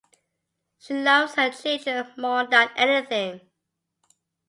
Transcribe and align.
She 0.79 0.95
loves 0.95 1.35
her 1.35 1.51
children 1.51 2.11
more 2.17 2.47
than 2.47 2.71
anything. 2.75 3.41